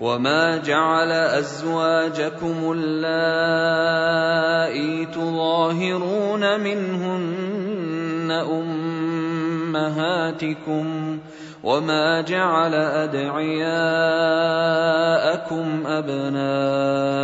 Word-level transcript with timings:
وما 0.00 0.56
جعل 0.56 1.12
ازواجكم 1.12 2.72
اللائي 2.76 3.06
تظاهرون 5.06 6.60
منهن 6.60 8.30
امهاتكم 9.76 11.18
وما 11.64 12.20
جعل 12.20 12.74
ادعياءكم 12.74 13.36
ابناءكم 15.86 17.16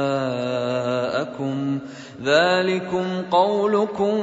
ذلكم 2.25 3.23
قولكم 3.31 4.23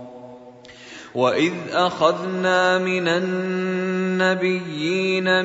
واذ 1.15 1.53
اخذنا 1.73 2.77
من 2.77 3.07
النبيين 4.21 4.63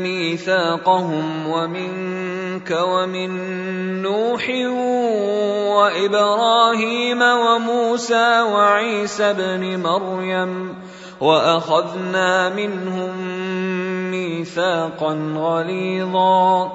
ميثاقهم 0.01 1.47
ومنك 1.47 2.71
ومن 2.71 3.31
نوح 4.03 4.49
وابراهيم 5.75 7.23
وموسى 7.23 8.41
وعيسى 8.41 9.25
ابن 9.25 9.83
مريم 9.83 10.75
واخذنا 11.21 12.49
منهم 12.55 13.11
ميثاقا 14.11 15.35
غليظا 15.37 16.75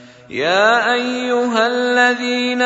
يا 0.31 0.93
أيها 0.93 1.67
الذين 1.67 2.61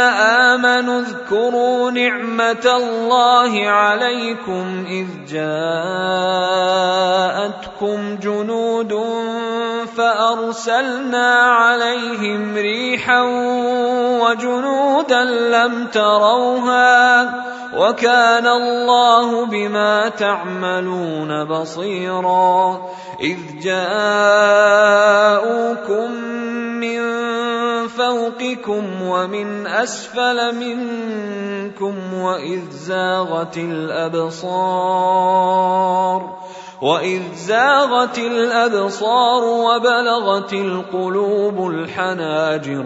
آمنوا 0.55 0.99
اذكروا 0.99 1.91
نعمة 1.91 2.77
الله 2.77 3.69
عليكم 3.69 4.85
إذ 4.89 5.07
جاءتكم 5.33 5.55
جنود 8.21 8.93
فأرسلنا 9.97 11.33
عليهم 11.41 12.55
ريحا 12.55 13.21
وجنودا 14.21 15.23
لم 15.23 15.87
تروها 15.87 17.25
وكان 17.75 18.47
الله 18.47 19.45
بما 19.45 20.09
تعملون 20.09 21.43
بصيرا. 21.43 22.81
إذ 23.21 23.37
جاءوكم 23.61 24.95
من 26.79 27.25
فوقكم 27.87 29.01
ومن 29.01 29.67
أسفل 29.67 30.55
منكم 30.55 32.13
وإذ 32.13 32.61
زاغت 32.71 33.57
الأبصار 33.57 35.05
وإذ 36.81 37.21
زاغت 37.35 38.17
الأبصار 38.17 39.43
وبلغت 39.43 40.53
القلوب 40.53 41.67
الحناجر 41.67 42.85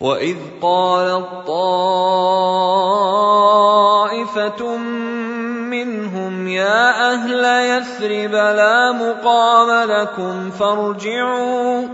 واذ 0.00 0.36
قالت 0.62 1.26
طائفه 1.46 1.96
منهم 5.70 6.48
يا 6.48 7.12
أهل 7.12 7.44
يثرب 7.44 8.32
لا 8.32 8.92
مقام 8.92 9.90
لكم 9.90 10.50
فارجعوا 10.50 11.88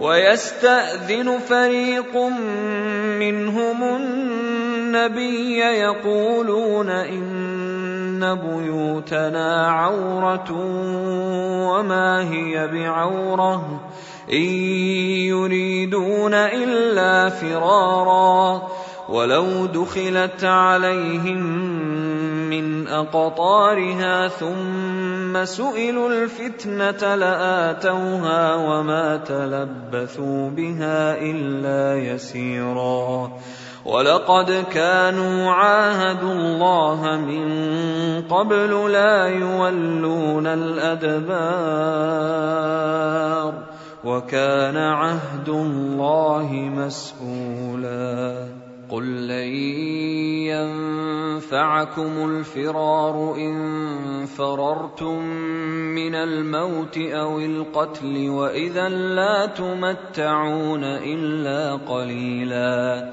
ويستاذن 0.00 1.38
فريق 1.48 2.16
منهم 3.18 3.82
النبي 3.82 5.58
يقولون 5.58 6.90
ان 6.90 8.34
بيوتنا 8.34 9.66
عوره 9.66 10.52
وما 11.68 12.30
هي 12.32 12.68
بعوره 12.68 13.80
إن 14.32 14.46
يريدون 15.32 16.34
إلا 16.34 17.28
فرارا 17.28 18.68
ولو 19.08 19.66
دخلت 19.66 20.44
عليهم 20.44 21.72
أقطارها 22.92 24.28
ثم 24.28 25.44
سئلوا 25.44 26.08
الفتنة 26.08 27.14
لآتوها 27.14 28.54
وما 28.54 29.16
تلبثوا 29.16 30.50
بها 30.50 31.18
إلا 31.20 31.98
يسيرا 31.98 33.32
ولقد 33.84 34.64
كانوا 34.72 35.50
عاهدوا 35.50 36.32
الله 36.32 37.16
من 37.16 37.48
قبل 38.22 38.92
لا 38.92 39.26
يولون 39.26 40.46
الأدبار 40.46 41.32
وكان 44.04 44.76
عهد 44.76 45.48
الله 45.48 46.52
مسؤولا. 46.52 48.48
قل 48.90 49.28
لن 49.28 49.54
ينفعكم 51.42 52.12
الفرار 52.30 53.34
إن 53.36 53.56
فررتم 54.26 55.18
من 55.94 56.14
الموت 56.14 56.98
أو 56.98 57.38
القتل 57.38 58.28
وإذا 58.28 58.88
لا 58.88 59.46
تمتعون 59.46 60.84
إلا 60.84 61.72
قليلا. 61.72 63.12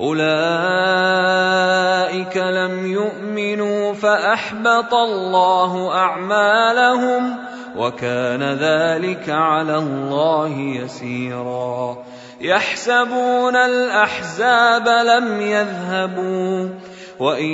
أولئك 0.00 0.20
لم 2.36 2.92
يؤمنوا 2.92 3.92
فأحبط 3.92 4.94
الله 4.94 5.94
أعمالهم 5.94 7.36
وكان 7.76 8.42
ذلك 8.42 9.28
على 9.28 9.76
الله 9.76 10.58
يسيرا. 10.58 11.96
يحسبون 12.40 13.56
الأحزاب 13.56 14.88
لم 14.88 15.40
يذهبوا 15.40 16.68
وإن 17.18 17.52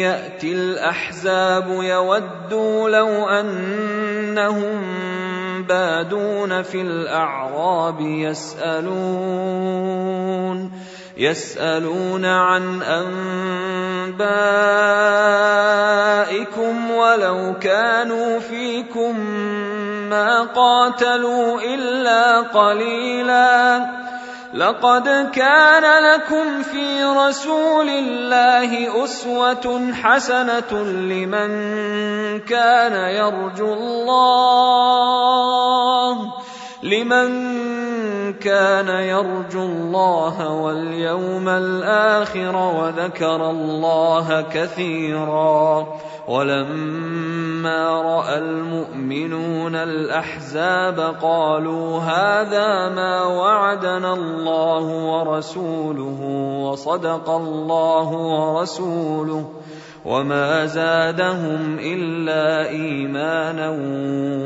يأتي 0.00 0.52
الأحزاب 0.52 1.68
يودوا 1.68 2.88
لو 2.90 3.28
أنهم 3.28 4.82
بادون 5.68 6.62
في 6.62 6.80
الأعراب 6.80 8.00
يسألون. 8.00 9.64
يسألون 11.16 12.24
عن 12.24 12.82
أنبائكم 12.82 13.30
ولو 16.90 17.54
كانوا 17.60 18.38
فيكم 18.38 19.20
ما 20.10 20.42
قاتلوا 20.42 21.60
إلا 21.60 22.40
قليلا. 22.40 23.86
لقد 24.54 25.30
كان 25.34 26.04
لكم 26.04 26.62
في 26.62 27.04
رسول 27.04 27.88
الله 27.88 29.04
أسوة 29.04 29.92
حسنة 30.02 30.72
لمن 30.82 31.50
كان 32.40 32.94
يرجو 32.94 33.72
الله. 33.74 34.74
لمن 36.84 37.28
كان 38.32 38.88
يرجو 38.88 39.62
الله 39.62 40.50
واليوم 40.52 41.48
الآخر 41.48 42.56
وذكر 42.56 43.50
الله 43.50 44.40
كثيرا 44.40 45.86
ولما 46.28 48.02
رأى 48.02 48.38
المؤمنون 48.38 49.74
الأحزاب 49.74 51.00
قالوا 51.22 51.98
هذا 51.98 52.88
ما 52.88 53.24
وعدنا 53.24 54.12
الله 54.12 54.84
ورسوله 54.84 56.20
وصدق 56.64 57.30
الله 57.30 58.08
ورسوله 58.12 59.50
وما 60.04 60.66
زادهم 60.66 61.78
إلا 61.80 62.68
إيمانا 62.68 63.70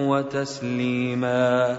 وتسليما 0.08 1.79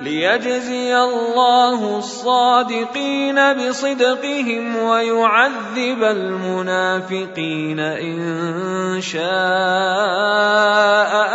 ليجزي 0.00 0.96
الله 0.96 1.98
الصادقين 1.98 3.52
بصدقهم 3.52 4.76
ويعذب 4.76 6.02
المنافقين 6.02 7.80
إن 7.80 9.00
شاء 9.00 9.20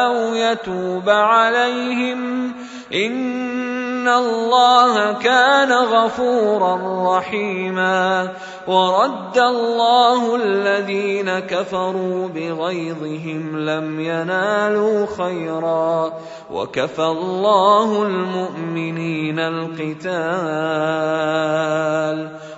أو 0.05 0.35
يتوب 0.35 1.09
عليهم 1.09 2.51
ان 2.93 4.07
الله 4.07 5.13
كان 5.13 5.71
غفورا 5.71 7.17
رحيما 7.17 8.31
ورد 8.67 9.37
الله 9.37 10.35
الذين 10.35 11.39
كفروا 11.39 12.27
بغيظهم 12.27 13.59
لم 13.59 13.99
ينالوا 13.99 15.05
خيرا 15.17 16.13
وكفى 16.51 17.03
الله 17.03 18.03
المؤمنين 18.03 19.39
القتال 19.39 20.05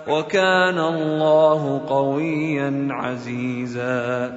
وكان 0.07 0.79
الله 0.79 1.81
قويا 1.89 2.87
عزيزا 2.91 4.33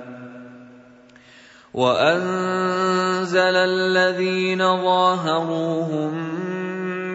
وأنزل 1.74 3.56
الذين 3.56 4.58
ظاهروهم 4.58 6.14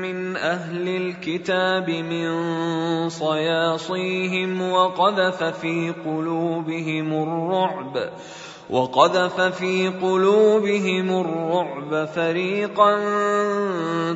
من 0.02 0.38
أهل 0.38 0.88
الكتاب 0.88 1.90
من 1.90 2.30
صياصيهم 3.10 4.72
وقذف 4.72 5.44
في 5.44 5.94
قلوبهم 6.06 7.14
الرعب 7.24 8.10
وقذف 8.70 9.42
في 9.42 9.88
قلوبهم 9.90 11.22
الرعب 11.22 12.06
فريقا 12.06 12.96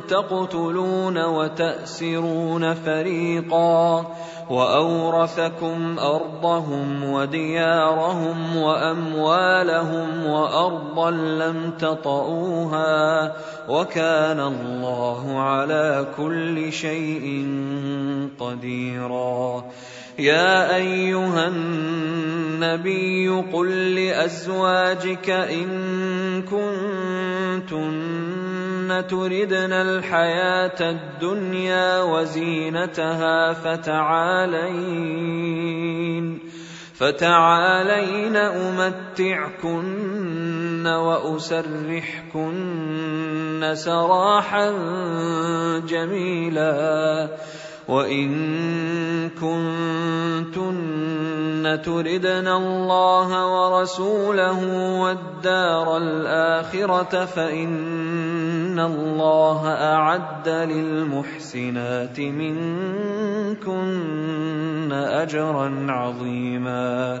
تقتلون 0.08 1.24
وتأسرون 1.24 2.74
فريقا. 2.74 4.06
وأورثكم 4.50 5.98
أرضهم 5.98 7.04
وديارهم 7.04 8.56
وأموالهم 8.56 10.26
وأرضا 10.26 11.10
لم 11.10 11.72
تطئوها 11.78 13.32
وكان 13.68 14.40
الله 14.40 15.40
على 15.40 16.06
كل 16.16 16.72
شيء 16.72 17.46
قديرا. 18.40 19.64
يا 20.18 20.76
أيها 20.76 21.48
النبي 21.48 23.28
قل 23.52 23.94
لأزواجك 23.94 25.30
إن 25.30 25.68
كنتن 26.42 28.49
تردن 29.00 29.72
الحياة 29.72 30.80
الدنيا 30.80 32.02
وزينتها 32.02 33.52
فتعالين 33.52 35.20
فتعالين 37.00 38.36
أمتعكن 38.36 39.86
وأسرحكن 40.86 42.50
سراحا 43.74 44.70
جميلا 45.88 47.28
وان 47.90 48.30
كنتن 49.30 50.70
تردن 51.84 52.48
الله 52.48 53.28
ورسوله 53.46 54.60
والدار 55.00 55.96
الاخره 55.96 57.24
فان 57.24 58.80
الله 58.80 59.68
اعد 59.68 60.48
للمحسنات 60.48 62.20
منكن 62.20 63.72
اجرا 64.92 65.86
عظيما 65.88 67.20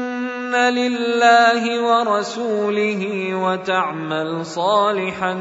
لله 0.55 1.81
ورسوله 1.81 3.35
وتعمل 3.35 4.45
صالحا 4.45 5.33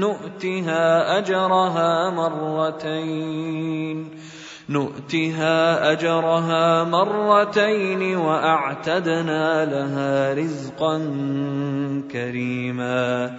نؤتها 0.00 1.18
اجرها 1.18 2.10
مرتين 2.10 4.10
نؤتها 4.68 5.92
اجرها 5.92 6.84
مرتين 6.84 8.16
واعتدنا 8.16 9.64
لها 9.64 10.34
رزقا 10.34 10.98
كريما 12.12 13.38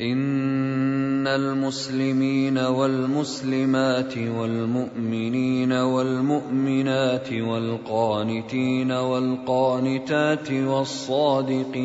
إن 0.00 1.26
المسلمين 1.26 2.58
والمسلمات 2.58 4.18
والمؤمنين 4.18 5.72
والمؤمنات 5.72 7.32
والقانتين 7.32 8.92
والقانتات 8.92 10.50
والصادقين 10.52 11.78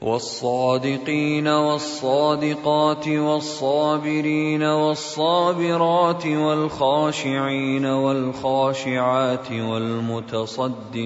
والصادقين 0.00 1.48
والصادقات 1.48 3.08
والصابرين 3.08 4.62
والصابرات 4.62 6.26
والخاشعين 6.26 7.86
والخاشعات 7.86 9.52
والمتصدقين 9.52 10.98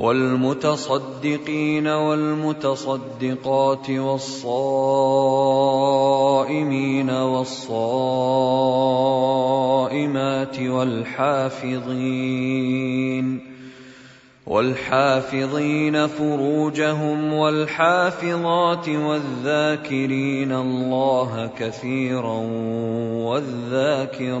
والمتصدقين 0.00 1.86
والمتصدقات 1.86 3.90
والصائمين 3.90 4.30
والصائمات 7.10 7.60
والحافظين 10.60 11.80
والحافظين 14.46 16.06
فروجهم 16.06 17.32
والحافظات 17.32 18.88
والذاكرين 18.88 20.52
الله 20.52 21.50
كثيرا 21.58 22.40
والذاكرات 23.28 24.40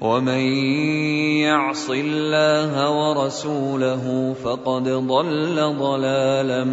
ومن 0.00 0.42
يعص 1.44 1.90
الله 1.90 2.72
ورسوله 2.90 4.34
فقد 4.44 4.88
ضل 4.88 5.76
ضلالا 5.78 6.64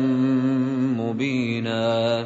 مبينا 0.99 2.25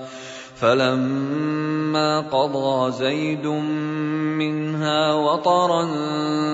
فلما 0.61 2.19
قضى 2.19 2.91
زيد 2.91 3.47
منها 4.37 5.13
وطرا 5.13 5.85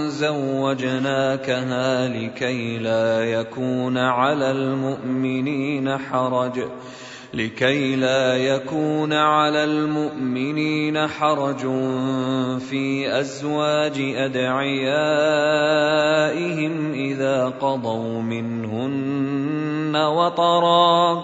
زوجناكها 0.07 2.07
لكي 2.07 2.77
لا 2.77 3.23
يكون 3.23 3.97
على 3.97 4.51
المؤمنين 4.51 5.97
حرج 5.97 6.59
لكي 7.33 7.95
لا 7.95 8.37
يكون 8.37 9.13
على 9.13 9.63
المؤمنين 9.63 11.07
حرج 11.07 11.61
في 12.59 13.19
ازواج 13.19 14.01
ادعيائهم 14.15 14.53
اذا 16.93 17.45
قضوا 17.45 18.21
منهن 18.21 19.95
وطرا 19.95 21.23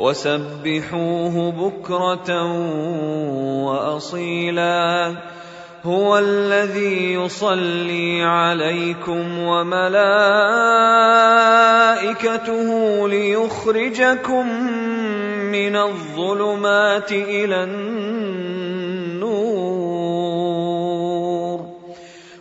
وسبحوه 0.00 1.52
بكرة 1.52 2.30
وأصيلا. 3.64 5.14
هو 5.84 6.18
الذي 6.18 7.14
يصلي 7.14 8.22
عليكم 8.22 9.38
وملائكته 9.38 9.88
ليخرجكم 13.08 14.46
من 15.52 15.76
الظلمات 15.76 17.12
إلى 17.12 17.64
النور. 17.64 18.40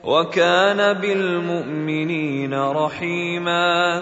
وكان 0.03 0.93
بالمؤمنين 0.93 2.53
رحيما. 2.53 4.01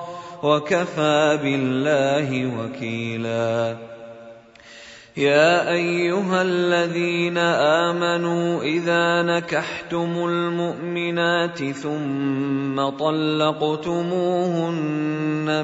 وكفى 0.43 1.39
بالله 1.43 2.59
وكيلا. 2.59 3.77
يا 5.17 5.71
أيها 5.71 6.41
الذين 6.41 7.37
آمنوا 7.37 8.63
إذا 8.63 9.21
نكحتم 9.23 10.25
المؤمنات 10.27 11.63
ثم 11.71 12.89
طلقتموهن 12.89 14.05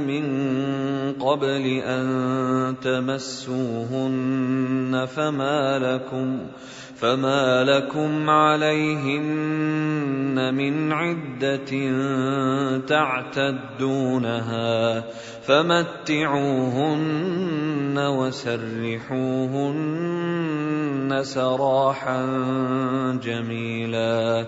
من 0.02 0.24
قبل 1.14 1.66
أن 1.84 2.76
تمسوهن 2.82 4.28
فما 5.16 5.80
لكم 5.80 6.40
فما 7.00 7.64
لكم 7.64 8.30
عليهن 8.30 9.88
من 10.54 10.92
عده 10.92 11.72
تعتدونها 12.88 14.44
فمتعوهن 15.42 16.88
وسرحوهن 17.98 19.58
سراحا 21.24 22.26
جميلا 23.24 24.46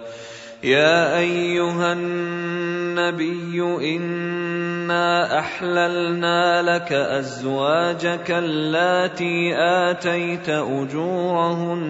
يا 0.64 1.18
أيها 1.18 1.94
النبي 1.94 3.62
إنا 3.96 5.40
أحللنا 5.40 6.62
لك 6.62 6.92
أزواجك 6.94 8.32
اللاتي 8.32 9.56
آتيت 9.56 10.50
أجورهن 10.50 11.88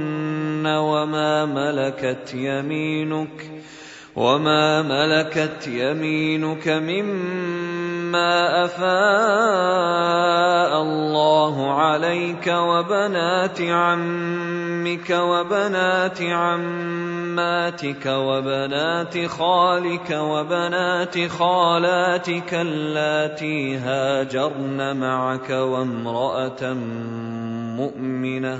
وما 0.67 1.45
ملكت 1.45 2.34
يمينك 2.34 3.51
وما 4.15 4.82
ملكت 4.82 5.67
يمينك 5.67 6.67
مما 6.67 7.78
افاء 8.65 8.89
الله 10.82 11.74
عليك 11.74 12.48
وبنات 12.48 13.62
عمك 13.62 15.10
وبنات 15.10 16.22
عماتك 16.22 18.06
وبنات 18.06 19.26
خالك 19.26 20.12
وبنات 20.12 21.28
خالاتك 21.28 22.54
اللاتي 22.54 23.78
هاجرن 23.78 24.98
معك 24.98 25.50
وامراه 25.50 26.74
مؤمنه 27.80 28.60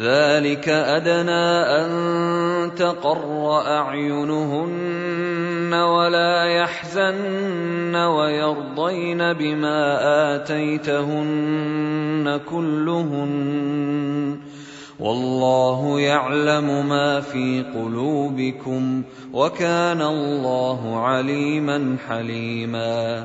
ذلك 0.00 0.68
أدنى 0.68 1.48
أن 1.80 1.90
تقر 2.74 3.60
أعينهن 3.66 5.74
ولا 5.74 6.44
يحزن 6.44 7.96
ويرضين 7.96 9.32
بما 9.32 9.98
آتيتهن 10.36 12.40
كلهن 12.50 14.40
والله 15.00 16.00
يعلم 16.00 16.88
ما 16.88 17.20
في 17.20 17.64
قلوبكم 17.74 19.02
وكان 19.32 20.02
الله 20.02 21.00
عليما 21.00 21.96
حليما 22.08 23.24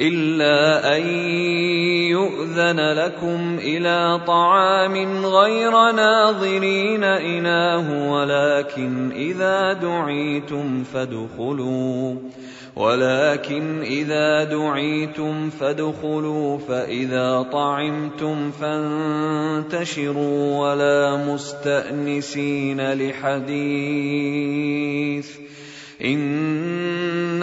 إلا 0.00 0.96
أن 0.96 1.06
يؤذن 2.12 2.80
لكم 2.80 3.58
إلى 3.58 4.20
طعام 4.26 5.26
غير 5.26 5.70
ناظرين 5.92 7.04
إناه 7.04 8.12
ولكن 8.12 9.12
إذا 9.12 9.72
دعيتم 9.72 10.84
فادخلوا 10.84 12.14
ولكن 12.76 13.82
إذا 13.82 14.44
دعيتم 14.44 15.50
فادخلوا 15.50 16.58
فإذا 16.58 17.42
طعمتم 17.52 18.50
فانتشروا 18.50 20.08
ولا 20.58 21.16
مستأنسين 21.16 22.92
لحديث. 22.92 24.26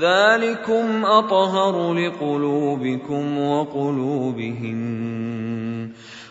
ذلكم 0.00 1.04
اطهر 1.04 1.94
لقلوبكم 1.94 3.38
وقلوبهن 3.38 4.88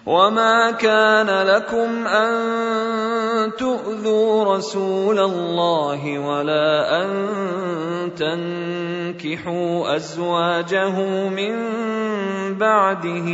وما 0.08 0.72
كان 0.72 1.48
لكم 1.48 2.08
ان 2.08 2.32
تؤذوا 3.58 4.56
رسول 4.56 5.20
الله 5.20 6.20
ولا 6.20 7.04
ان 7.04 7.10
تنكحوا 8.16 9.96
ازواجه 9.96 11.00
من 11.30 11.56
بعده 12.58 13.28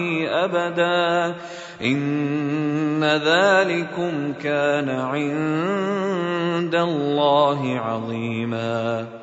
ابدا 0.45 1.35
ان 1.81 3.03
ذلكم 3.03 4.33
كان 4.33 4.89
عند 4.89 6.75
الله 6.75 7.79
عظيما 7.79 9.22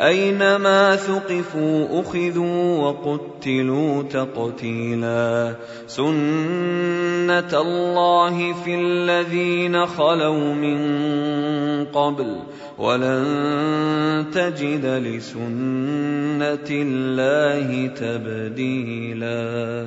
أينما 0.00 0.96
ثقفوا 0.96 2.00
أخذوا 2.00 2.78
وقتلوا 2.78 4.02
تقتيلا 4.02 5.54
سنة 5.86 7.60
الله 7.60 8.52
في 8.52 8.74
الذين 8.74 9.86
خلوا 9.86 10.54
من 10.54 10.78
قبل 11.84 12.36
ولن 12.78 14.26
تجد 14.32 14.86
لسنة 14.86 16.68
الله 16.70 17.86
تبديلا 17.86 19.86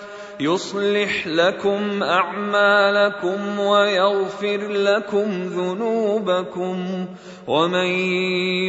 يصلح 0.41 1.27
لكم 1.27 2.03
أعمالكم 2.03 3.59
ويغفر 3.59 4.57
لكم 4.67 5.43
ذنوبكم 5.43 7.05
ومن 7.47 7.89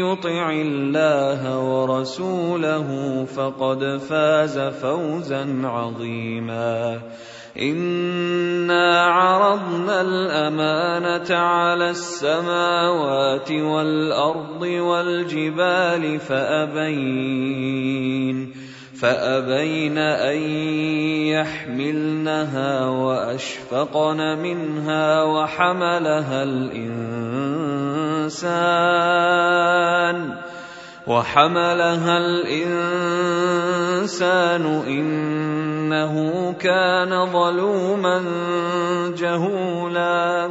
يطع 0.05 0.51
الله 0.51 1.59
ورسوله 1.59 2.89
فقد 3.25 4.01
فاز 4.09 4.59
فوزا 4.59 5.61
عظيما. 5.65 7.01
إنا 7.61 9.01
عرضنا 9.01 10.01
الأمانة 10.01 11.37
على 11.37 11.91
السماوات 11.91 13.53
والأرض 13.53 14.63
والجبال 14.63 16.21
فأبين 16.21 17.92
فأبين 19.03 19.99
أن 19.99 20.39
يحملنها 21.35 22.87
وأشفقن 22.87 24.39
منها 24.39 25.23
وحملها 25.23 26.43
الإنسان 26.43 27.03
وحملها 31.07 32.19
الإنسان 32.19 32.95
إنه 34.87 36.15
كان 36.61 37.27
ظلوما 37.27 38.23
جهولا 39.19 40.51